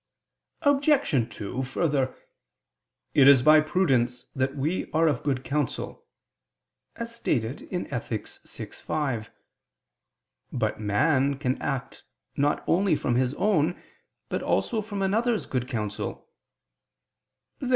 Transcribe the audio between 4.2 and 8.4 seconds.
that we are of good counsel," as stated in Ethic.